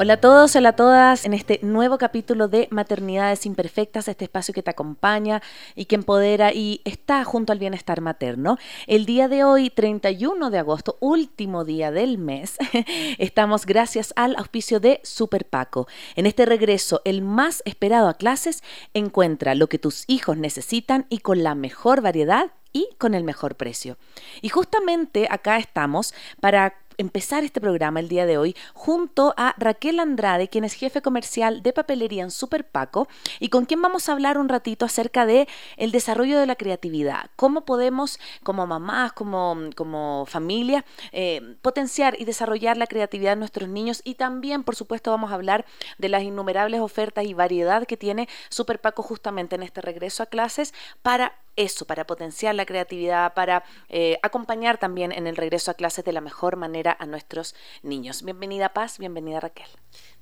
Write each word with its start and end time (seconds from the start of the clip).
Hola 0.00 0.12
a 0.12 0.20
todos, 0.20 0.54
hola 0.54 0.68
a 0.68 0.76
todas, 0.76 1.24
en 1.24 1.34
este 1.34 1.58
nuevo 1.60 1.98
capítulo 1.98 2.46
de 2.46 2.68
Maternidades 2.70 3.44
Imperfectas, 3.46 4.06
este 4.06 4.26
espacio 4.26 4.54
que 4.54 4.62
te 4.62 4.70
acompaña 4.70 5.42
y 5.74 5.86
que 5.86 5.96
empodera 5.96 6.52
y 6.52 6.82
está 6.84 7.24
junto 7.24 7.52
al 7.52 7.58
bienestar 7.58 8.00
materno. 8.00 8.58
El 8.86 9.06
día 9.06 9.26
de 9.26 9.42
hoy, 9.42 9.70
31 9.70 10.50
de 10.50 10.58
agosto, 10.60 10.98
último 11.00 11.64
día 11.64 11.90
del 11.90 12.16
mes, 12.16 12.58
estamos 13.18 13.66
gracias 13.66 14.12
al 14.14 14.36
auspicio 14.36 14.78
de 14.78 15.00
Super 15.02 15.44
Paco. 15.44 15.88
En 16.14 16.26
este 16.26 16.46
regreso, 16.46 17.02
el 17.04 17.20
más 17.20 17.64
esperado 17.64 18.06
a 18.06 18.14
clases, 18.14 18.62
encuentra 18.94 19.56
lo 19.56 19.66
que 19.66 19.80
tus 19.80 20.04
hijos 20.06 20.36
necesitan 20.36 21.06
y 21.08 21.18
con 21.18 21.42
la 21.42 21.56
mejor 21.56 22.02
variedad 22.02 22.52
y 22.72 22.88
con 22.98 23.14
el 23.14 23.24
mejor 23.24 23.56
precio. 23.56 23.96
Y 24.42 24.48
justamente 24.50 25.26
acá 25.28 25.56
estamos 25.56 26.14
para 26.40 26.76
empezar 26.98 27.44
este 27.44 27.60
programa 27.60 28.00
el 28.00 28.08
día 28.08 28.26
de 28.26 28.38
hoy 28.38 28.56
junto 28.74 29.32
a 29.36 29.54
Raquel 29.56 30.00
Andrade, 30.00 30.48
quien 30.48 30.64
es 30.64 30.74
jefe 30.74 31.00
comercial 31.00 31.62
de 31.62 31.72
papelería 31.72 32.24
en 32.24 32.30
Super 32.30 32.68
Paco 32.68 33.08
y 33.38 33.48
con 33.48 33.64
quien 33.64 33.80
vamos 33.80 34.08
a 34.08 34.12
hablar 34.12 34.36
un 34.36 34.48
ratito 34.48 34.84
acerca 34.84 35.24
de 35.24 35.48
el 35.76 35.92
desarrollo 35.92 36.38
de 36.38 36.46
la 36.46 36.56
creatividad, 36.56 37.30
cómo 37.36 37.64
podemos 37.64 38.18
como 38.42 38.66
mamás, 38.66 39.12
como, 39.12 39.56
como 39.76 40.26
familia, 40.26 40.84
eh, 41.12 41.56
potenciar 41.62 42.20
y 42.20 42.24
desarrollar 42.24 42.76
la 42.76 42.86
creatividad 42.88 43.32
de 43.32 43.36
nuestros 43.36 43.68
niños. 43.68 44.02
Y 44.04 44.16
también, 44.16 44.64
por 44.64 44.74
supuesto, 44.74 45.10
vamos 45.10 45.30
a 45.30 45.34
hablar 45.34 45.64
de 45.98 46.08
las 46.08 46.22
innumerables 46.22 46.80
ofertas 46.80 47.24
y 47.24 47.34
variedad 47.34 47.86
que 47.86 47.96
tiene 47.96 48.28
Super 48.48 48.80
Paco 48.80 49.02
justamente 49.02 49.54
en 49.54 49.62
este 49.62 49.80
regreso 49.80 50.24
a 50.24 50.26
clases 50.26 50.74
para 51.02 51.34
eso, 51.58 51.86
para 51.86 52.06
potenciar 52.06 52.54
la 52.54 52.64
creatividad, 52.64 53.34
para 53.34 53.64
eh, 53.88 54.18
acompañar 54.22 54.78
también 54.78 55.10
en 55.10 55.26
el 55.26 55.36
regreso 55.36 55.72
a 55.72 55.74
clases 55.74 56.04
de 56.04 56.12
la 56.12 56.20
mejor 56.20 56.56
manera 56.56 56.87
a 56.98 57.06
nuestros 57.06 57.54
niños. 57.82 58.22
Bienvenida 58.22 58.72
Paz, 58.72 58.98
bienvenida 58.98 59.40
Raquel. 59.40 59.68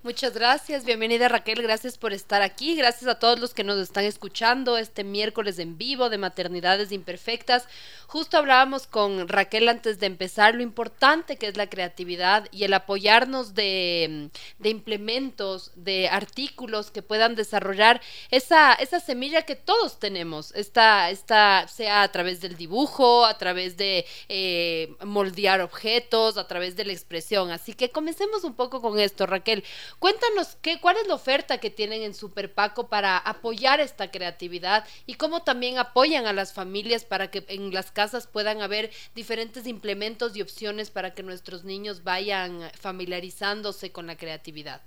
Muchas 0.06 0.34
gracias, 0.34 0.84
bienvenida 0.84 1.28
Raquel, 1.28 1.60
gracias 1.60 1.98
por 1.98 2.12
estar 2.12 2.40
aquí, 2.40 2.76
gracias 2.76 3.10
a 3.10 3.18
todos 3.18 3.40
los 3.40 3.54
que 3.54 3.64
nos 3.64 3.76
están 3.80 4.04
escuchando 4.04 4.78
este 4.78 5.02
miércoles 5.02 5.58
en 5.58 5.76
vivo 5.76 6.10
de 6.10 6.16
Maternidades 6.16 6.92
Imperfectas. 6.92 7.66
Justo 8.06 8.36
hablábamos 8.36 8.86
con 8.86 9.26
Raquel 9.26 9.68
antes 9.68 9.98
de 9.98 10.06
empezar 10.06 10.54
lo 10.54 10.62
importante 10.62 11.36
que 11.36 11.48
es 11.48 11.56
la 11.56 11.68
creatividad 11.68 12.46
y 12.52 12.62
el 12.62 12.74
apoyarnos 12.74 13.56
de, 13.56 14.30
de 14.60 14.68
implementos, 14.68 15.72
de 15.74 16.08
artículos 16.08 16.92
que 16.92 17.02
puedan 17.02 17.34
desarrollar 17.34 18.00
esa, 18.30 18.74
esa 18.74 19.00
semilla 19.00 19.42
que 19.42 19.56
todos 19.56 19.98
tenemos, 19.98 20.54
esta, 20.54 21.10
esta, 21.10 21.66
sea 21.66 22.04
a 22.04 22.12
través 22.12 22.40
del 22.40 22.56
dibujo, 22.56 23.24
a 23.24 23.38
través 23.38 23.76
de 23.76 24.06
eh, 24.28 24.94
moldear 25.04 25.62
objetos, 25.62 26.36
a 26.36 26.46
través 26.46 26.76
de 26.76 26.84
la 26.84 26.92
expresión. 26.92 27.50
Así 27.50 27.72
que 27.72 27.90
comencemos 27.90 28.44
un 28.44 28.54
poco 28.54 28.80
con 28.80 29.00
esto, 29.00 29.26
Raquel. 29.26 29.64
Cuéntanos 29.98 30.56
qué, 30.60 30.78
cuál 30.78 30.98
es 30.98 31.06
la 31.06 31.14
oferta 31.14 31.58
que 31.58 31.70
tienen 31.70 32.02
en 32.02 32.12
Super 32.12 32.52
Paco 32.52 32.88
para 32.88 33.16
apoyar 33.16 33.80
esta 33.80 34.10
creatividad 34.10 34.86
y 35.06 35.14
cómo 35.14 35.42
también 35.42 35.78
apoyan 35.78 36.26
a 36.26 36.34
las 36.34 36.52
familias 36.52 37.04
para 37.04 37.30
que 37.30 37.44
en 37.48 37.72
las 37.72 37.92
casas 37.92 38.26
puedan 38.26 38.60
haber 38.60 38.90
diferentes 39.14 39.66
implementos 39.66 40.36
y 40.36 40.42
opciones 40.42 40.90
para 40.90 41.14
que 41.14 41.22
nuestros 41.22 41.64
niños 41.64 42.04
vayan 42.04 42.70
familiarizándose 42.78 43.90
con 43.90 44.06
la 44.06 44.16
creatividad. 44.16 44.82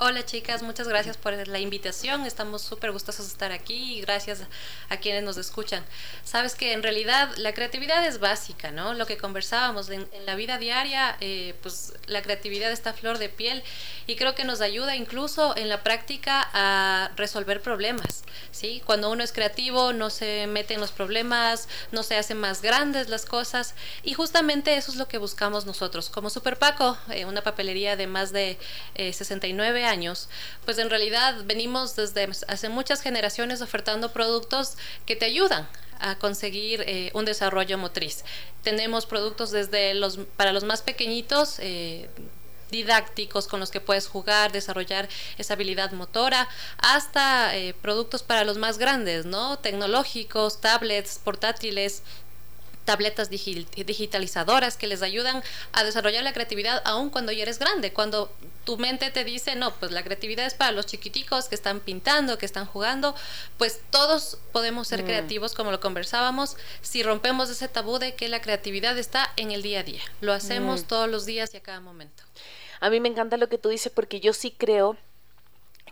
Hola 0.00 0.24
chicas, 0.24 0.62
muchas 0.62 0.86
gracias 0.86 1.16
por 1.16 1.32
la 1.48 1.58
invitación. 1.58 2.24
Estamos 2.24 2.62
súper 2.62 2.92
gustosos 2.92 3.26
de 3.26 3.32
estar 3.32 3.50
aquí 3.50 3.96
y 3.96 4.00
gracias 4.00 4.42
a 4.90 4.98
quienes 4.98 5.24
nos 5.24 5.36
escuchan. 5.38 5.84
Sabes 6.22 6.54
que 6.54 6.72
en 6.72 6.84
realidad 6.84 7.34
la 7.36 7.52
creatividad 7.52 8.06
es 8.06 8.20
básica, 8.20 8.70
¿no? 8.70 8.94
Lo 8.94 9.06
que 9.06 9.16
conversábamos 9.16 9.90
en, 9.90 10.08
la 10.24 10.36
vida 10.36 10.56
diaria, 10.58 11.16
eh, 11.18 11.56
pues 11.62 11.94
la 12.06 12.22
creatividad 12.22 12.70
está 12.70 12.92
flor 12.92 13.18
de 13.18 13.28
piel 13.28 13.64
y 14.06 14.14
creo 14.14 14.36
que 14.36 14.44
nos 14.44 14.60
ayuda 14.60 14.94
incluso 14.94 15.56
en 15.56 15.68
la 15.68 15.82
práctica 15.82 16.48
a 16.52 17.10
resolver 17.16 17.60
problemas, 17.60 18.22
¿sí? 18.52 18.80
Cuando 18.86 19.10
uno 19.10 19.24
es 19.24 19.32
creativo 19.32 19.92
no 19.92 20.10
se 20.10 20.46
mete 20.46 20.74
en 20.74 20.80
los 20.80 20.92
problemas, 20.92 21.68
no 21.90 22.04
se 22.04 22.16
hacen 22.16 22.38
más 22.38 22.62
grandes 22.62 23.08
las 23.08 23.26
cosas 23.26 23.74
y 24.04 24.14
justamente 24.14 24.76
eso 24.76 24.92
es 24.92 24.96
lo 24.96 25.08
que 25.08 25.18
buscamos 25.18 25.66
nosotros. 25.66 26.08
Como 26.08 26.30
Super 26.30 26.56
Paco, 26.56 26.96
eh, 27.10 27.24
una 27.24 27.42
papelería 27.42 27.96
de 27.96 28.06
más 28.06 28.30
de 28.30 28.60
69 28.94 29.80
eh, 29.80 29.87
años, 29.88 30.28
pues 30.64 30.78
en 30.78 30.90
realidad 30.90 31.34
venimos 31.44 31.96
desde 31.96 32.28
hace 32.46 32.68
muchas 32.68 33.00
generaciones 33.00 33.62
ofertando 33.62 34.12
productos 34.12 34.76
que 35.06 35.16
te 35.16 35.24
ayudan 35.24 35.68
a 36.00 36.16
conseguir 36.16 36.84
eh, 36.86 37.10
un 37.14 37.24
desarrollo 37.24 37.76
motriz. 37.78 38.24
Tenemos 38.62 39.06
productos 39.06 39.50
desde 39.50 39.94
los 39.94 40.18
para 40.36 40.52
los 40.52 40.64
más 40.64 40.82
pequeñitos 40.82 41.56
eh, 41.58 42.08
didácticos 42.70 43.48
con 43.48 43.60
los 43.60 43.70
que 43.70 43.80
puedes 43.80 44.06
jugar, 44.06 44.52
desarrollar 44.52 45.08
esa 45.38 45.54
habilidad 45.54 45.92
motora, 45.92 46.48
hasta 46.78 47.56
eh, 47.56 47.74
productos 47.80 48.22
para 48.22 48.44
los 48.44 48.58
más 48.58 48.78
grandes, 48.78 49.24
¿no? 49.24 49.58
Tecnológicos, 49.58 50.60
tablets, 50.60 51.18
portátiles, 51.18 52.02
tabletas 52.88 53.28
digitalizadoras 53.28 54.78
que 54.78 54.86
les 54.86 55.02
ayudan 55.02 55.42
a 55.72 55.84
desarrollar 55.84 56.24
la 56.24 56.32
creatividad 56.32 56.80
aún 56.86 57.10
cuando 57.10 57.32
ya 57.32 57.42
eres 57.42 57.58
grande, 57.58 57.92
cuando 57.92 58.32
tu 58.64 58.78
mente 58.78 59.10
te 59.10 59.24
dice, 59.24 59.56
no, 59.56 59.74
pues 59.74 59.92
la 59.92 60.02
creatividad 60.02 60.46
es 60.46 60.54
para 60.54 60.72
los 60.72 60.86
chiquiticos 60.86 61.50
que 61.50 61.54
están 61.54 61.80
pintando, 61.80 62.38
que 62.38 62.46
están 62.46 62.64
jugando, 62.64 63.14
pues 63.58 63.82
todos 63.90 64.38
podemos 64.52 64.88
ser 64.88 65.02
mm. 65.02 65.04
creativos 65.04 65.52
como 65.52 65.70
lo 65.70 65.80
conversábamos 65.80 66.56
si 66.80 67.02
rompemos 67.02 67.50
ese 67.50 67.68
tabú 67.68 67.98
de 67.98 68.14
que 68.14 68.30
la 68.30 68.40
creatividad 68.40 68.96
está 68.96 69.34
en 69.36 69.50
el 69.50 69.60
día 69.60 69.80
a 69.80 69.82
día, 69.82 70.00
lo 70.22 70.32
hacemos 70.32 70.84
mm. 70.84 70.84
todos 70.86 71.10
los 71.10 71.26
días 71.26 71.52
y 71.52 71.58
a 71.58 71.62
cada 71.62 71.80
momento. 71.80 72.22
A 72.80 72.88
mí 72.88 73.00
me 73.00 73.10
encanta 73.10 73.36
lo 73.36 73.50
que 73.50 73.58
tú 73.58 73.68
dices 73.68 73.92
porque 73.94 74.20
yo 74.20 74.32
sí 74.32 74.50
creo 74.50 74.96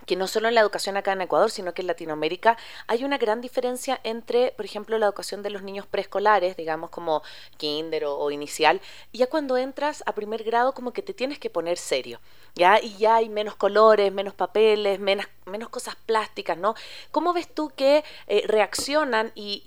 que 0.06 0.16
no 0.16 0.26
solo 0.28 0.48
en 0.48 0.54
la 0.54 0.60
educación 0.60 0.96
acá 0.96 1.12
en 1.12 1.20
Ecuador, 1.20 1.50
sino 1.50 1.74
que 1.74 1.82
en 1.82 1.88
Latinoamérica 1.88 2.56
hay 2.86 3.04
una 3.04 3.18
gran 3.18 3.40
diferencia 3.40 4.00
entre, 4.04 4.52
por 4.52 4.64
ejemplo, 4.64 4.98
la 4.98 5.06
educación 5.06 5.42
de 5.42 5.50
los 5.50 5.62
niños 5.62 5.86
preescolares, 5.86 6.56
digamos 6.56 6.90
como 6.90 7.22
kinder 7.58 8.04
o, 8.06 8.30
inicial, 8.30 8.80
y 9.12 9.18
ya 9.18 9.26
cuando 9.26 9.56
entras 9.56 10.02
a 10.06 10.12
primer 10.12 10.44
grado 10.44 10.72
como 10.72 10.92
que 10.92 11.02
te 11.02 11.12
tienes 11.12 11.38
que 11.38 11.50
poner 11.50 11.76
serio, 11.76 12.20
¿ya? 12.54 12.80
Y 12.80 12.96
ya 12.96 13.16
hay 13.16 13.28
menos 13.28 13.56
colores, 13.56 14.12
menos 14.12 14.34
papeles, 14.34 15.00
menos, 15.00 15.26
menos 15.44 15.68
cosas 15.68 15.96
plásticas, 16.06 16.56
¿no? 16.56 16.74
¿Cómo 17.10 17.32
ves 17.32 17.48
tú 17.52 17.70
que 17.74 18.04
eh, 18.28 18.44
reaccionan 18.46 19.32
y, 19.34 19.62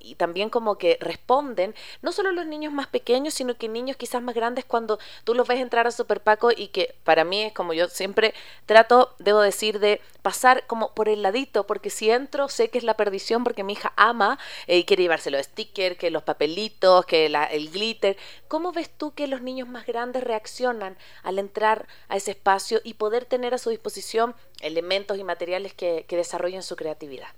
y, 0.00 0.14
también 0.16 0.50
como 0.50 0.76
que 0.76 0.96
responden, 1.00 1.74
no 2.02 2.12
solo 2.12 2.32
los 2.32 2.46
niños 2.46 2.72
más 2.72 2.86
pequeños, 2.86 3.34
sino 3.34 3.56
que 3.56 3.68
niños 3.68 3.96
quizás 3.96 4.22
más 4.22 4.34
grandes 4.34 4.64
cuando 4.64 4.98
tú 5.24 5.34
los 5.34 5.46
ves 5.46 5.60
entrar 5.60 5.86
a 5.86 5.90
Super 5.90 6.20
Paco 6.20 6.50
y 6.54 6.68
que 6.68 6.94
para 7.04 7.24
mí 7.24 7.42
es 7.42 7.52
como 7.52 7.72
yo 7.72 7.88
siempre 7.88 8.34
trato, 8.66 9.14
debo 9.18 9.40
decir, 9.40 9.78
de 9.84 10.00
pasar 10.22 10.66
como 10.66 10.94
por 10.94 11.08
el 11.08 11.22
ladito, 11.22 11.66
porque 11.66 11.90
si 11.90 12.10
entro 12.10 12.48
sé 12.48 12.70
que 12.70 12.78
es 12.78 12.84
la 12.84 12.96
perdición 12.96 13.44
porque 13.44 13.62
mi 13.62 13.74
hija 13.74 13.92
ama 13.96 14.38
eh, 14.66 14.78
y 14.78 14.84
quiere 14.84 15.04
llevarse 15.04 15.30
los 15.30 15.44
stickers, 15.46 15.96
que 15.98 16.10
los 16.10 16.22
papelitos, 16.22 17.06
que 17.06 17.26
el 17.26 17.70
glitter. 17.70 18.16
¿Cómo 18.48 18.72
ves 18.72 18.90
tú 18.90 19.12
que 19.14 19.26
los 19.26 19.42
niños 19.42 19.68
más 19.68 19.86
grandes 19.86 20.24
reaccionan 20.24 20.96
al 21.22 21.38
entrar 21.38 21.86
a 22.08 22.16
ese 22.16 22.32
espacio 22.32 22.80
y 22.82 22.94
poder 22.94 23.26
tener 23.26 23.54
a 23.54 23.58
su 23.58 23.70
disposición 23.70 24.34
elementos 24.60 25.18
y 25.18 25.24
materiales 25.24 25.74
que 25.74 26.06
desarrollen 26.08 26.62
su 26.62 26.76
creatividad? 26.76 27.28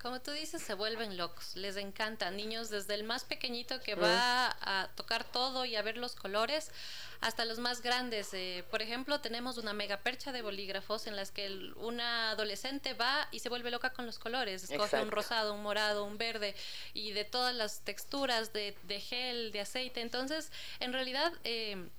Como 0.00 0.18
tú 0.22 0.30
dices, 0.30 0.62
se 0.62 0.72
vuelven 0.72 1.18
locos, 1.18 1.56
les 1.56 1.76
encanta. 1.76 2.30
Niños 2.30 2.70
desde 2.70 2.94
el 2.94 3.04
más 3.04 3.24
pequeñito 3.24 3.80
que 3.80 3.94
va 3.94 4.56
a 4.62 4.88
tocar 4.94 5.24
todo 5.24 5.66
y 5.66 5.76
a 5.76 5.82
ver 5.82 5.98
los 5.98 6.14
colores, 6.14 6.70
hasta 7.20 7.44
los 7.44 7.58
más 7.58 7.82
grandes. 7.82 8.32
Eh, 8.32 8.64
por 8.70 8.80
ejemplo, 8.80 9.20
tenemos 9.20 9.58
una 9.58 9.74
mega 9.74 9.98
percha 9.98 10.32
de 10.32 10.40
bolígrafos 10.40 11.06
en 11.06 11.16
las 11.16 11.30
que 11.30 11.50
una 11.76 12.30
adolescente 12.30 12.94
va 12.94 13.28
y 13.30 13.40
se 13.40 13.50
vuelve 13.50 13.70
loca 13.70 13.92
con 13.92 14.06
los 14.06 14.18
colores. 14.18 14.64
Escoge 14.64 15.02
un 15.02 15.10
rosado, 15.10 15.52
un 15.52 15.62
morado, 15.62 16.04
un 16.04 16.16
verde 16.16 16.54
y 16.94 17.12
de 17.12 17.26
todas 17.26 17.54
las 17.54 17.80
texturas 17.80 18.54
de, 18.54 18.74
gel, 19.06 19.52
de 19.52 19.60
aceite. 19.60 20.00
Entonces, 20.00 20.50
en 20.78 20.94
realidad, 20.94 21.30
eh, 21.44 21.90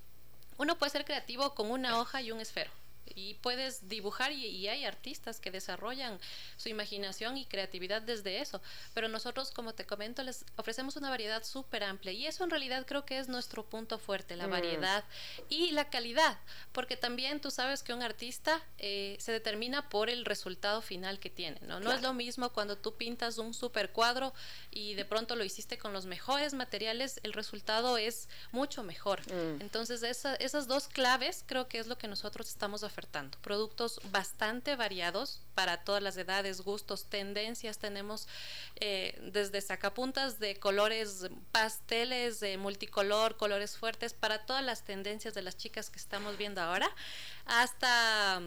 uno 0.58 0.76
puede 0.76 0.90
ser 0.90 1.04
creativo 1.04 1.54
con 1.54 1.70
una 1.70 2.00
hoja 2.00 2.20
y 2.20 2.32
un 2.32 2.40
esfero. 2.40 2.72
Y 3.14 3.34
puedes 3.34 3.88
dibujar 3.88 4.32
y, 4.32 4.68
hay 4.68 4.84
artistas 4.84 5.40
que 5.40 5.50
desarrollan 5.50 6.18
su 6.56 6.68
imaginación 6.68 7.36
y 7.36 7.46
creatividad 7.46 8.00
desde 8.00 8.40
eso. 8.40 8.62
Pero 8.94 9.08
nosotros, 9.08 9.50
como 9.50 9.74
te 9.74 9.84
comento, 9.84 10.22
les 10.22 10.44
ofrecemos 10.56 10.96
una 10.96 11.10
variedad 11.10 11.44
súper 11.44 11.84
amplia 11.84 12.12
y 12.12 12.26
eso 12.26 12.44
en 12.44 12.50
realidad 12.50 12.86
creo 12.86 13.04
que 13.04 13.18
es 13.18 13.28
nuestro 13.28 13.64
punto 13.64 13.98
fuerte, 13.98 14.36
la 14.36 14.46
mm. 14.46 14.50
variedad 14.50 15.04
y 15.48 15.72
la 15.72 15.90
calidad, 15.90 16.38
porque 16.72 16.96
también 16.96 17.40
tú 17.40 17.50
sabes 17.50 17.82
que 17.82 17.92
un 17.92 18.02
artista 18.02 18.62
eh, 18.78 19.16
se 19.18 19.32
determina 19.32 19.88
por 19.88 20.08
el 20.08 20.24
resultado 20.24 20.80
final 20.80 21.18
que 21.18 21.30
tiene, 21.30 21.60
¿no? 21.62 21.80
No 21.80 21.92
es 21.92 22.02
lo 22.02 22.14
mismo 22.14 22.50
cuando 22.50 22.78
tú 22.78 22.94
pintas 22.94 23.38
un 23.38 23.52
super 23.52 23.90
cuadro 23.90 24.32
y 24.70 24.94
de 24.94 25.04
pronto 25.04 25.36
lo 25.36 25.44
hiciste 25.44 25.78
con 25.78 25.92
los 25.92 26.06
mejores 26.06 26.54
materiales, 26.54 27.20
el 27.22 27.32
resultado 27.32 27.98
es 27.98 28.28
mucho 28.52 28.82
mejor. 28.82 29.20
Mm. 29.32 29.60
Entonces, 29.60 30.02
esas 30.02 30.66
dos 30.68 30.88
claves 30.88 31.44
creo 31.46 31.68
que 31.68 31.78
es 31.78 31.86
lo 31.86 31.98
que 31.98 32.08
nosotros 32.08 32.48
estamos 32.48 32.82
ofreciendo 32.82 32.91
Productos 33.40 34.00
bastante 34.10 34.76
variados 34.76 35.40
para 35.54 35.84
todas 35.84 36.02
las 36.02 36.16
edades, 36.16 36.60
gustos, 36.60 37.06
tendencias. 37.06 37.78
Tenemos 37.78 38.28
eh, 38.76 39.18
desde 39.32 39.60
sacapuntas 39.60 40.38
de 40.38 40.56
colores 40.56 41.28
pasteles, 41.52 42.40
de 42.40 42.58
multicolor, 42.58 43.36
colores 43.36 43.76
fuertes, 43.76 44.12
para 44.14 44.46
todas 44.46 44.64
las 44.64 44.84
tendencias 44.84 45.34
de 45.34 45.42
las 45.42 45.56
chicas 45.56 45.90
que 45.90 45.98
estamos 45.98 46.36
viendo 46.36 46.60
ahora, 46.60 46.88
hasta 47.46 48.42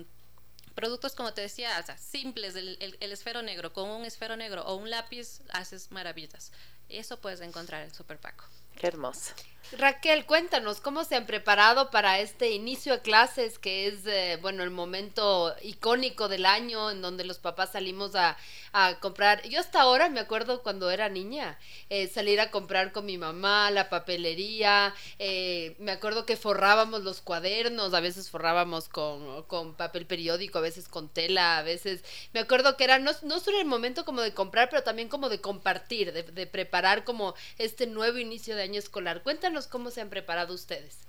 productos, 0.75 1.15
como 1.15 1.33
te 1.33 1.41
decía, 1.41 1.83
simples, 1.97 2.55
el, 2.55 2.77
el, 2.99 3.11
esfero 3.11 3.41
negro, 3.41 3.73
con 3.73 3.89
un 3.89 4.05
esfero 4.05 4.35
negro 4.35 4.63
o 4.65 4.75
un 4.75 4.89
lápiz 4.89 5.41
haces 5.49 5.91
maravillas. 5.91 6.51
Eso 6.89 7.19
puedes 7.19 7.41
encontrar 7.41 7.83
en 7.83 7.93
Super 7.93 8.19
Paco. 8.19 8.45
Qué 8.75 8.87
hermoso. 8.87 9.33
Raquel, 9.71 10.25
cuéntanos 10.25 10.79
cómo 10.79 11.03
se 11.05 11.15
han 11.15 11.25
preparado 11.25 11.89
para 11.89 12.19
este 12.19 12.51
inicio 12.51 12.93
de 12.93 13.01
clases, 13.01 13.57
que 13.57 13.87
es, 13.87 14.05
eh, 14.05 14.37
bueno, 14.41 14.63
el 14.63 14.69
momento 14.69 15.55
icónico 15.63 16.27
del 16.27 16.45
año 16.45 16.91
en 16.91 17.01
donde 17.01 17.25
los 17.25 17.39
papás 17.39 17.71
salimos 17.71 18.15
a, 18.15 18.37
comprar. 18.99 19.41
Yo 19.47 19.61
hasta 19.61 19.79
ahora 19.79 20.09
me 20.09 20.19
acuerdo 20.19 20.61
cuando 20.61 20.91
era 20.91 21.07
niña, 21.07 21.57
eh, 21.89 22.09
salir 22.09 22.41
a 22.41 22.51
comprar 22.51 22.91
con 22.91 23.05
mi 23.05 23.17
mamá, 23.17 23.71
la 23.71 23.89
papelería, 23.89 24.93
eh, 25.17 25.77
me 25.79 25.93
acuerdo 25.93 26.25
que 26.25 26.35
forrábamos 26.35 27.01
los 27.01 27.21
cuadernos, 27.21 27.93
a 27.93 28.01
veces 28.01 28.29
forrábamos 28.29 28.89
con, 28.89 29.75
papel 29.77 30.05
periódico, 30.05 30.57
a 30.57 30.61
veces 30.61 30.89
con 30.89 31.07
tela, 31.07 31.57
a 31.57 31.63
veces, 31.63 32.03
me 32.33 32.41
acuerdo 32.41 32.75
que 32.75 32.83
era 32.83 32.99
no, 32.99 33.11
no 33.23 33.39
solo 33.39 33.61
el 33.61 33.65
momento 33.65 34.03
como 34.03 34.19
de 34.19 34.33
comprar, 34.33 34.69
pero 34.69 34.83
también 34.83 35.07
como 35.07 35.29
de 35.29 35.39
compartir, 35.39 36.11
de, 36.11 36.23
de 36.23 36.45
preparar 36.45 37.05
como 37.05 37.33
este 37.57 37.87
nuevo 37.87 38.17
inicio 38.17 38.57
de 38.57 38.63
año 38.65 38.79
escolar. 38.79 39.23
Cuéntanos 39.23 39.67
cómo 39.67 39.91
se 39.91 40.01
han 40.01 40.09
preparado 40.09 40.53
ustedes. 40.53 40.99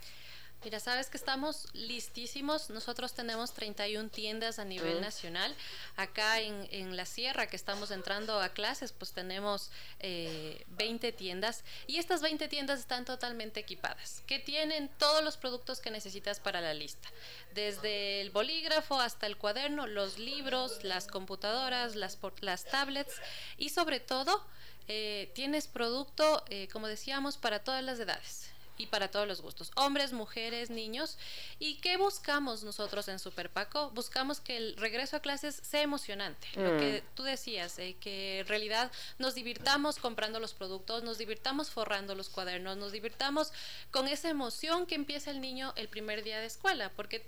Mira, 0.67 0.81
sabes 0.81 1.09
que 1.09 1.17
estamos 1.17 1.69
listísimos. 1.75 2.71
Nosotros 2.71 3.13
tenemos 3.13 3.53
31 3.53 4.09
tiendas 4.09 4.59
a 4.59 4.65
nivel 4.65 5.01
nacional. 5.01 5.55
Acá 5.95 6.41
en, 6.41 6.97
la 6.97 7.07
sierra, 7.07 7.47
que 7.47 7.55
estamos 7.55 7.93
entrando 7.93 8.41
a 8.41 8.49
clases, 8.49 8.91
pues 8.91 9.13
tenemos 9.13 9.71
20 10.01 10.59
eh, 11.07 11.13
tiendas. 11.13 11.63
Y 11.87 11.99
estas 11.99 12.21
20 12.21 12.49
tiendas 12.49 12.81
están 12.81 13.05
totalmente 13.05 13.61
equipadas, 13.61 14.25
que 14.27 14.41
tienen 14.41 14.91
todos 14.99 15.23
los 15.23 15.37
productos 15.37 15.79
que 15.79 15.93
necesitas 15.93 16.41
para 16.41 16.61
la 16.61 16.75
lista. 16.75 17.09
Desde 17.55 18.21
el 18.21 18.31
bolígrafo 18.31 18.99
hasta 18.99 19.29
el 19.29 19.37
cuaderno, 19.37 19.87
los 19.87 20.19
libros, 20.19 20.83
las 20.83 21.07
computadoras, 21.07 21.95
las, 21.95 22.19
las 22.41 22.65
tablets 22.65 23.15
y 23.57 23.69
sobre 23.69 24.01
todo 24.01 24.45
eh, 24.89 25.31
tienes 25.33 25.69
producto, 25.69 26.43
eh, 26.51 26.67
como 26.73 26.89
decíamos, 26.89 27.37
para 27.37 27.61
todas 27.61 27.85
las 27.85 28.01
edades 28.01 28.51
y 28.77 28.87
para 28.87 29.09
todos 29.09 29.27
los 29.27 29.41
gustos, 29.41 29.71
hombres, 29.77 30.13
mujeres, 30.13 30.71
niños. 30.71 31.19
¿Y 31.59 31.77
qué 31.77 31.97
buscamos 31.97 32.63
nosotros 32.63 33.09
en 33.09 33.19
Super 33.19 33.51
Paco? 33.51 33.91
Buscamos 33.91 34.41
que 34.41 34.57
el 34.57 34.77
regreso 34.77 35.17
a 35.17 35.21
clases 35.21 35.61
sea 35.63 35.83
emocionante, 35.83 36.49
lo 36.55 36.79
que 36.79 37.03
mm. 37.03 37.15
tú 37.15 37.23
decías, 37.23 37.79
eh, 37.79 37.97
que 38.01 38.41
en 38.41 38.47
realidad 38.47 38.91
nos 39.19 39.35
divirtamos 39.35 39.97
comprando 39.97 40.41
los 40.41 40.55
productos, 40.55 41.03
nos 41.03 41.19
divirtamos 41.19 41.71
forrando 41.71 42.15
los 42.15 42.29
cuadernos, 42.29 42.77
nos 42.77 42.93
divirtamos 42.93 43.53
con 43.91 44.09
esa 44.09 44.29
emoción 44.29 44.87
que 44.87 44.95
empieza 44.95 45.31
el 45.31 45.41
niño 45.41 45.73
el 45.77 45.89
primer 45.89 46.23
día 46.23 46.41
de 46.41 46.47
escuela, 46.47 46.91
porque 46.97 47.27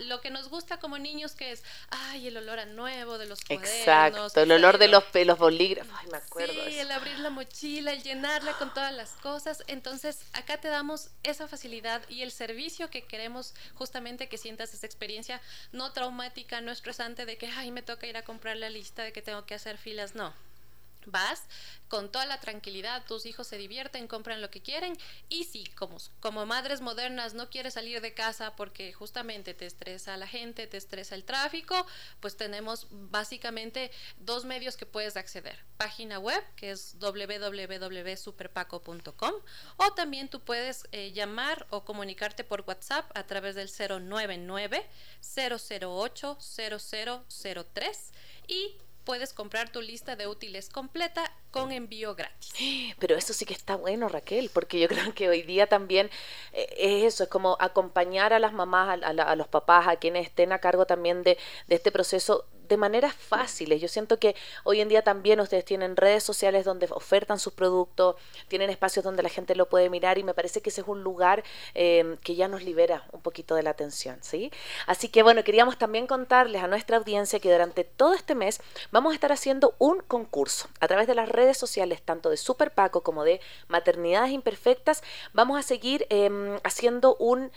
lo 0.00 0.20
que 0.20 0.30
nos 0.30 0.48
gusta 0.48 0.78
como 0.78 0.98
niños 0.98 1.32
que 1.32 1.52
es, 1.52 1.62
ay, 1.90 2.26
el 2.26 2.36
olor 2.36 2.58
a 2.58 2.66
nuevo 2.66 3.18
de 3.18 3.26
los 3.26 3.40
cuadernos. 3.42 3.70
Exacto, 3.70 4.40
el 4.40 4.52
olor 4.52 4.78
de 4.78 4.88
los 4.88 5.04
pelos 5.04 5.38
bolígrafos, 5.38 5.94
ay, 5.98 6.08
me 6.10 6.18
acuerdo. 6.18 6.52
Sí, 6.66 6.78
el 6.78 6.90
abrir 6.90 7.18
la 7.20 7.30
mochila, 7.30 7.92
el 7.92 8.02
llenarla 8.02 8.54
con 8.54 8.72
todas 8.74 8.92
las 8.92 9.12
cosas. 9.12 9.62
Entonces, 9.68 10.20
acá 10.32 10.58
te 10.58 10.68
damos 10.68 10.89
esa 11.22 11.48
facilidad 11.48 12.02
y 12.08 12.22
el 12.22 12.30
servicio 12.30 12.90
que 12.90 13.06
queremos 13.06 13.54
justamente 13.74 14.28
que 14.28 14.38
sientas 14.38 14.74
esa 14.74 14.86
experiencia 14.86 15.40
no 15.72 15.92
traumática, 15.92 16.60
no 16.60 16.72
estresante 16.72 17.26
de 17.26 17.38
que, 17.38 17.46
ay, 17.48 17.70
me 17.70 17.82
toca 17.82 18.06
ir 18.06 18.16
a 18.16 18.24
comprar 18.24 18.56
la 18.56 18.70
lista, 18.70 19.02
de 19.02 19.12
que 19.12 19.22
tengo 19.22 19.44
que 19.46 19.54
hacer 19.54 19.78
filas, 19.78 20.14
no 20.14 20.32
vas 21.06 21.42
con 21.88 22.12
toda 22.12 22.24
la 22.24 22.38
tranquilidad, 22.38 23.04
tus 23.04 23.26
hijos 23.26 23.48
se 23.48 23.58
divierten, 23.58 24.06
compran 24.06 24.40
lo 24.40 24.48
que 24.48 24.62
quieren 24.62 24.96
y 25.28 25.42
si 25.44 25.66
como, 25.70 25.96
como 26.20 26.46
madres 26.46 26.80
modernas 26.80 27.34
no 27.34 27.50
quieres 27.50 27.74
salir 27.74 28.00
de 28.00 28.14
casa 28.14 28.54
porque 28.54 28.92
justamente 28.92 29.54
te 29.54 29.66
estresa 29.66 30.16
la 30.16 30.28
gente, 30.28 30.68
te 30.68 30.76
estresa 30.76 31.16
el 31.16 31.24
tráfico, 31.24 31.84
pues 32.20 32.36
tenemos 32.36 32.86
básicamente 32.90 33.90
dos 34.18 34.44
medios 34.44 34.76
que 34.76 34.86
puedes 34.86 35.16
acceder. 35.16 35.58
Página 35.78 36.20
web 36.20 36.44
que 36.54 36.70
es 36.70 36.96
www.superpaco.com 37.00 39.34
o 39.76 39.92
también 39.94 40.28
tú 40.28 40.38
puedes 40.40 40.86
eh, 40.92 41.10
llamar 41.12 41.66
o 41.70 41.84
comunicarte 41.84 42.44
por 42.44 42.62
WhatsApp 42.66 43.10
a 43.16 43.26
través 43.26 43.56
del 43.56 43.68
099 43.68 44.88
008 45.20 46.38
0003 46.40 48.12
y 48.46 48.78
puedes 49.04 49.32
comprar 49.32 49.70
tu 49.70 49.80
lista 49.80 50.16
de 50.16 50.26
útiles 50.26 50.68
completa 50.68 51.32
con 51.50 51.72
envío 51.72 52.14
gratis. 52.14 52.52
Pero 52.98 53.16
eso 53.16 53.32
sí 53.32 53.44
que 53.44 53.54
está 53.54 53.76
bueno, 53.76 54.08
Raquel, 54.08 54.50
porque 54.52 54.80
yo 54.80 54.88
creo 54.88 55.14
que 55.14 55.28
hoy 55.28 55.42
día 55.42 55.66
también 55.66 56.10
eh, 56.52 56.68
es 56.76 57.14
eso, 57.14 57.24
es 57.24 57.30
como 57.30 57.56
acompañar 57.60 58.32
a 58.32 58.38
las 58.38 58.52
mamás, 58.52 59.00
a, 59.02 59.08
a, 59.08 59.36
los 59.36 59.48
papás, 59.48 59.88
a 59.88 59.96
quienes 59.96 60.26
estén 60.26 60.52
a 60.52 60.58
cargo 60.58 60.86
también 60.86 61.22
de, 61.22 61.38
de 61.66 61.74
este 61.74 61.92
proceso 61.92 62.46
de 62.70 62.76
maneras 62.76 63.12
fáciles. 63.12 63.82
Yo 63.82 63.88
siento 63.88 64.18
que 64.18 64.34
hoy 64.64 64.80
en 64.80 64.88
día 64.88 65.02
también 65.02 65.40
ustedes 65.40 65.64
tienen 65.64 65.96
redes 65.96 66.22
sociales 66.22 66.64
donde 66.64 66.86
ofertan 66.90 67.38
sus 67.38 67.52
productos, 67.52 68.14
tienen 68.48 68.70
espacios 68.70 69.04
donde 69.04 69.22
la 69.22 69.28
gente 69.28 69.54
lo 69.54 69.68
puede 69.68 69.90
mirar 69.90 70.18
y 70.18 70.22
me 70.22 70.32
parece 70.34 70.62
que 70.62 70.70
ese 70.70 70.80
es 70.80 70.88
un 70.88 71.02
lugar 71.02 71.42
eh, 71.74 72.16
que 72.22 72.36
ya 72.36 72.48
nos 72.48 72.62
libera 72.62 73.04
un 73.12 73.20
poquito 73.20 73.56
de 73.56 73.64
la 73.64 73.70
atención, 73.70 74.18
¿sí? 74.22 74.50
Así 74.86 75.08
que 75.08 75.22
bueno, 75.22 75.42
queríamos 75.42 75.78
también 75.78 76.06
contarles 76.06 76.62
a 76.62 76.68
nuestra 76.68 76.96
audiencia 76.96 77.40
que 77.40 77.50
durante 77.50 77.82
todo 77.82 78.14
este 78.14 78.34
mes 78.34 78.60
vamos 78.92 79.10
a 79.10 79.14
estar 79.14 79.32
haciendo 79.32 79.74
un 79.78 80.00
concurso 80.00 80.68
a 80.78 80.86
través 80.86 81.08
de 81.08 81.16
las 81.16 81.28
redes 81.28 81.58
sociales, 81.58 82.00
tanto 82.02 82.30
de 82.30 82.36
Super 82.36 82.72
Paco 82.72 83.02
como 83.02 83.24
de 83.24 83.40
Maternidades 83.66 84.30
Imperfectas. 84.30 85.02
Vamos 85.32 85.58
a 85.58 85.62
seguir 85.62 86.06
em, 86.08 86.60
haciendo 86.62 87.16
un 87.16 87.50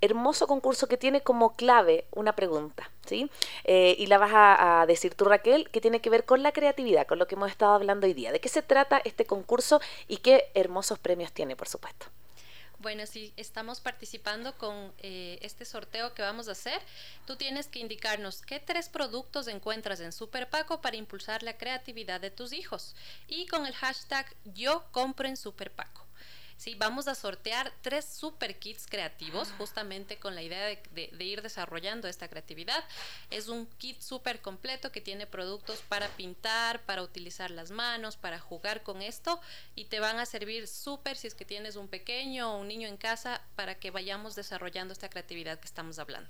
hermoso 0.00 0.46
concurso 0.46 0.88
que 0.88 0.96
tiene 0.96 1.22
como 1.22 1.54
clave 1.56 2.06
una 2.12 2.34
pregunta, 2.34 2.90
¿sí? 3.06 3.30
Eh, 3.64 3.96
y 3.98 4.06
la 4.06 4.18
vas 4.18 4.32
a, 4.34 4.84
decir 4.86 5.14
tú, 5.14 5.24
Raquel, 5.24 5.68
que 5.70 5.80
tiene 5.80 6.00
que 6.00 6.10
ver 6.10 6.24
con 6.24 6.42
la 6.42 6.52
creatividad, 6.52 7.06
con 7.06 7.18
lo 7.18 7.26
que 7.26 7.34
hemos 7.34 7.50
estado 7.50 7.74
hablando 7.74 8.06
hoy 8.06 8.14
día. 8.14 8.32
¿De 8.32 8.40
qué 8.40 8.48
se 8.48 8.62
trata 8.62 9.00
este 9.04 9.26
concurso 9.26 9.80
y 10.08 10.18
qué 10.18 10.50
hermosos 10.54 10.98
premios 10.98 11.32
tiene, 11.32 11.56
por 11.56 11.68
supuesto? 11.68 12.06
Bueno, 12.80 13.04
si 13.04 13.34
estamos 13.36 13.80
participando 13.80 14.56
con 14.56 14.94
eh, 15.00 15.38
este 15.42 15.66
sorteo 15.66 16.14
que 16.14 16.22
vamos 16.22 16.48
a 16.48 16.52
hacer, 16.52 16.80
tú 17.26 17.36
tienes 17.36 17.66
que 17.66 17.78
indicarnos 17.78 18.40
qué 18.40 18.58
tres 18.58 18.88
productos 18.88 19.48
encuentras 19.48 20.00
en 20.00 20.12
Super 20.12 20.48
Paco 20.48 20.80
para 20.80 20.96
impulsar 20.96 21.42
la 21.42 21.58
creatividad 21.58 22.22
de 22.22 22.30
tus 22.30 22.54
hijos 22.54 22.96
y 23.28 23.46
con 23.48 23.66
el 23.66 23.74
hashtag 23.74 24.34
yo 24.46 24.82
compro 24.92 25.28
en 25.28 25.36
Super 25.36 25.70
Paco. 25.70 26.06
Sí, 26.60 26.74
vamos 26.74 27.08
a 27.08 27.14
sortear 27.14 27.72
tres 27.80 28.04
super 28.04 28.58
kits 28.58 28.86
creativos, 28.86 29.48
justamente 29.56 30.18
con 30.18 30.34
la 30.34 30.42
idea 30.42 30.60
de, 30.66 31.24
ir 31.24 31.40
desarrollando 31.40 32.06
esta 32.06 32.28
creatividad. 32.28 32.84
Es 33.30 33.48
un 33.48 33.64
kit 33.78 33.98
súper 34.02 34.42
completo 34.42 34.92
que 34.92 35.00
tiene 35.00 35.26
productos 35.26 35.80
para 35.88 36.06
pintar, 36.08 36.82
para 36.82 37.02
utilizar 37.02 37.50
las 37.50 37.70
manos, 37.70 38.18
para 38.18 38.38
jugar 38.38 38.82
con 38.82 39.00
esto 39.00 39.40
y 39.74 39.86
te 39.86 40.00
van 40.00 40.18
a 40.18 40.26
servir 40.26 40.68
súper 40.68 41.16
si 41.16 41.28
es 41.28 41.34
que 41.34 41.46
tienes 41.46 41.76
un 41.76 41.88
pequeño 41.88 42.52
o 42.52 42.58
un 42.58 42.68
niño 42.68 42.88
en 42.88 42.98
casa 42.98 43.40
para 43.56 43.76
que 43.76 43.90
vayamos 43.90 44.34
desarrollando 44.34 44.92
esta 44.92 45.08
creatividad 45.08 45.58
que 45.60 45.66
estamos 45.66 45.98
hablando. 45.98 46.28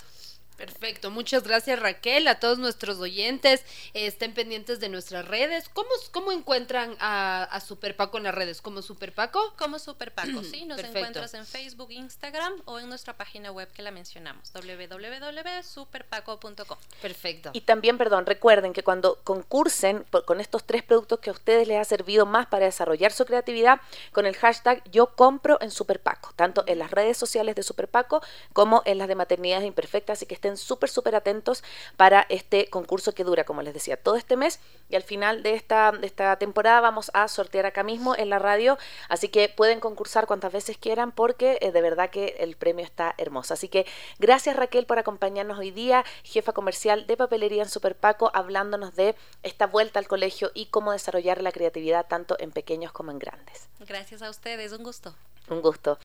Perfecto, 0.60 1.10
muchas 1.10 1.42
gracias 1.44 1.80
Raquel, 1.80 2.28
a 2.28 2.38
todos 2.38 2.58
nuestros 2.58 2.98
oyentes, 2.98 3.64
estén 3.94 4.34
pendientes 4.34 4.78
de 4.78 4.90
nuestras 4.90 5.26
redes. 5.26 5.70
¿Cómo, 5.70 5.88
cómo 6.10 6.32
encuentran 6.32 6.98
a, 7.00 7.44
a 7.44 7.60
Super 7.60 7.96
Paco 7.96 8.18
en 8.18 8.24
las 8.24 8.34
redes? 8.34 8.60
¿Como 8.60 8.82
Super 8.82 9.14
Paco? 9.14 9.54
Como 9.56 9.78
Super 9.78 10.12
Paco, 10.12 10.44
sí, 10.50 10.66
nos 10.66 10.78
encuentras 10.80 11.32
en 11.32 11.46
Facebook, 11.46 11.90
Instagram 11.90 12.60
o 12.66 12.78
en 12.78 12.90
nuestra 12.90 13.16
página 13.16 13.50
web 13.50 13.72
que 13.72 13.80
la 13.80 13.90
mencionamos, 13.90 14.52
www.superpaco.com. 14.52 16.78
Perfecto. 17.00 17.52
Y 17.54 17.62
también, 17.62 17.96
perdón, 17.96 18.26
recuerden 18.26 18.74
que 18.74 18.82
cuando 18.82 19.18
concursen 19.24 20.04
con 20.26 20.40
estos 20.40 20.64
tres 20.64 20.82
productos 20.82 21.20
que 21.20 21.30
a 21.30 21.32
ustedes 21.32 21.68
les 21.68 21.78
ha 21.78 21.84
servido 21.84 22.26
más 22.26 22.48
para 22.48 22.66
desarrollar 22.66 23.12
su 23.12 23.24
creatividad, 23.24 23.80
con 24.12 24.26
el 24.26 24.36
hashtag 24.36 24.82
yo 24.90 25.16
compro 25.16 25.56
en 25.62 25.70
Super 25.70 26.00
Paco, 26.00 26.34
tanto 26.36 26.64
en 26.66 26.80
las 26.80 26.90
redes 26.90 27.16
sociales 27.16 27.54
de 27.54 27.62
Super 27.62 27.88
Paco 27.88 28.20
como 28.52 28.82
en 28.84 28.98
las 28.98 29.08
de 29.08 29.14
maternidades 29.14 29.66
imperfectas, 29.66 30.18
así 30.18 30.26
que 30.26 30.34
estén 30.34 30.49
estén 30.50 30.56
súper, 30.56 30.90
súper 30.90 31.14
atentos 31.14 31.62
para 31.96 32.26
este 32.28 32.68
concurso 32.68 33.12
que 33.12 33.24
dura, 33.24 33.44
como 33.44 33.62
les 33.62 33.74
decía, 33.74 33.96
todo 33.96 34.16
este 34.16 34.36
mes 34.36 34.60
y 34.88 34.96
al 34.96 35.02
final 35.02 35.42
de 35.42 35.54
esta, 35.54 35.92
de 35.92 36.06
esta 36.06 36.36
temporada 36.36 36.80
vamos 36.80 37.10
a 37.14 37.28
sortear 37.28 37.66
acá 37.66 37.82
mismo 37.82 38.14
en 38.16 38.28
la 38.28 38.38
radio, 38.38 38.78
así 39.08 39.28
que 39.28 39.48
pueden 39.48 39.80
concursar 39.80 40.26
cuantas 40.26 40.52
veces 40.52 40.76
quieran 40.76 41.12
porque 41.12 41.58
eh, 41.60 41.72
de 41.72 41.80
verdad 41.80 42.10
que 42.10 42.36
el 42.40 42.56
premio 42.56 42.84
está 42.84 43.14
hermoso. 43.18 43.54
Así 43.54 43.68
que 43.68 43.86
gracias 44.18 44.56
Raquel 44.56 44.86
por 44.86 44.98
acompañarnos 44.98 45.58
hoy 45.58 45.70
día, 45.70 46.04
jefa 46.24 46.52
comercial 46.52 47.06
de 47.06 47.16
papelería 47.16 47.62
en 47.62 47.68
Superpaco, 47.68 48.30
hablándonos 48.34 48.94
de 48.96 49.14
esta 49.42 49.66
vuelta 49.66 49.98
al 49.98 50.08
colegio 50.08 50.50
y 50.54 50.66
cómo 50.66 50.92
desarrollar 50.92 51.42
la 51.42 51.52
creatividad 51.52 52.06
tanto 52.06 52.36
en 52.40 52.50
pequeños 52.50 52.92
como 52.92 53.10
en 53.10 53.18
grandes. 53.18 53.68
Gracias 53.80 54.22
a 54.22 54.30
ustedes, 54.30 54.72
un 54.72 54.82
gusto. 54.82 55.14
Un 55.48 55.62
gusto. 55.62 55.98